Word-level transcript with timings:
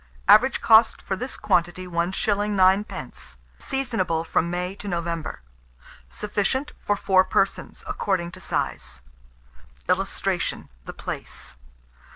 Average 0.27 0.61
cost 0.61 0.99
for 0.99 1.15
this 1.15 1.37
quantity, 1.37 1.85
1s. 1.85 2.15
9d. 2.25 3.35
Seasonable 3.59 4.23
from 4.23 4.49
May 4.49 4.73
to 4.77 4.87
November. 4.87 5.43
Sufficient 6.09 6.71
for 6.79 6.95
4 6.95 7.23
persons; 7.25 7.83
according 7.85 8.31
to 8.31 8.41
size. 8.41 9.01
[Illustration: 9.87 10.69
THE 10.85 10.93
PLAICE. 10.93 11.55